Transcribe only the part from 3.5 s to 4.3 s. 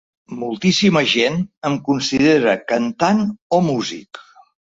o músic.